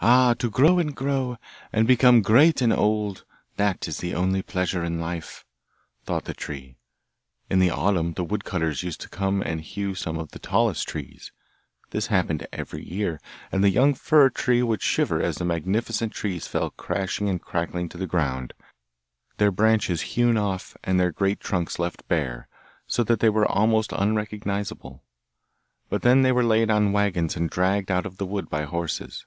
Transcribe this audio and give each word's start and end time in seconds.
'Ah! 0.00 0.32
to 0.32 0.48
grow 0.48 0.78
and 0.78 0.94
grow, 0.94 1.36
and 1.72 1.84
become 1.88 2.22
great 2.22 2.62
and 2.62 2.72
old! 2.72 3.24
that 3.56 3.88
is 3.88 3.98
the 3.98 4.14
only 4.14 4.42
pleasure 4.42 4.84
in 4.84 5.00
life,' 5.00 5.44
thought 6.04 6.24
the 6.24 6.32
tree. 6.32 6.76
In 7.50 7.58
the 7.58 7.70
autumn 7.70 8.12
the 8.12 8.22
woodcutters 8.22 8.84
used 8.84 9.00
to 9.00 9.08
come 9.08 9.42
and 9.42 9.60
hew 9.60 9.96
some 9.96 10.16
of 10.16 10.30
the 10.30 10.38
tallest 10.38 10.88
trees; 10.88 11.32
this 11.90 12.06
happened 12.14 12.46
every 12.52 12.84
year, 12.88 13.18
and 13.50 13.64
the 13.64 13.70
young 13.70 13.92
fir 13.92 14.30
tree 14.30 14.62
would 14.62 14.82
shiver 14.82 15.20
as 15.20 15.38
the 15.38 15.44
magnificent 15.44 16.12
trees 16.12 16.46
fell 16.46 16.70
crashing 16.70 17.28
and 17.28 17.42
crackling 17.42 17.88
to 17.88 17.98
the 17.98 18.06
ground, 18.06 18.52
their 19.38 19.50
branches 19.50 20.02
hewn 20.14 20.36
off, 20.36 20.76
and 20.84 21.00
the 21.00 21.10
great 21.10 21.40
trunks 21.40 21.76
left 21.80 22.06
bare, 22.06 22.46
so 22.86 23.02
that 23.02 23.18
they 23.18 23.28
were 23.28 23.50
almost 23.50 23.90
unrecognisable. 23.92 25.02
But 25.88 26.02
then 26.02 26.22
they 26.22 26.30
were 26.30 26.44
laid 26.44 26.70
on 26.70 26.92
waggons 26.92 27.34
and 27.34 27.50
dragged 27.50 27.90
out 27.90 28.06
of 28.06 28.18
the 28.18 28.26
wood 28.26 28.48
by 28.48 28.62
horses. 28.62 29.26